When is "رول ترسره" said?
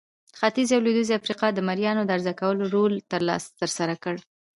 2.75-3.95